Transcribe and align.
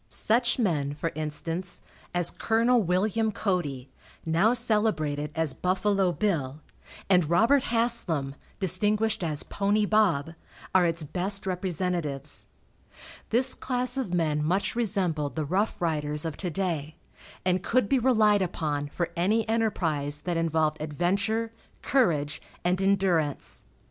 Such 0.09 0.57
men, 0.57 0.95
for 0.95 1.11
instance, 1.13 1.83
as 2.11 2.31
Col. 2.31 2.81
Wm. 2.81 3.31
Cody, 3.33 3.87
now 4.25 4.51
celebrated 4.51 5.29
as 5.35 5.53
"Buffalo 5.53 6.11
Bill," 6.11 6.59
and 7.07 7.29
Robert 7.29 7.65
Haslam, 7.65 8.33
distinguished 8.59 9.23
as 9.23 9.43
"Pony 9.43 9.85
Bob," 9.85 10.33
are 10.73 10.87
its 10.87 11.03
best 11.03 11.45
representatives. 11.45 12.47
This 13.29 13.53
class 13.53 13.95
of 13.95 14.11
men 14.11 14.43
much 14.43 14.75
resembled 14.75 15.35
the 15.35 15.45
rough 15.45 15.79
riders 15.79 16.25
of 16.25 16.35
to 16.37 16.49
day, 16.49 16.95
and 17.45 17.61
could 17.61 17.87
be 17.87 17.99
relied 17.99 18.41
upon 18.41 18.87
for 18.87 19.11
any 19.15 19.47
enterprise 19.47 20.21
that 20.21 20.35
involved 20.35 20.81
adventure, 20.81 21.51
courage 21.83 22.41
and 22.65 22.81
endurance. 22.81 23.61